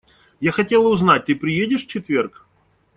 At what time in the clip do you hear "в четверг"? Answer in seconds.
1.83-2.47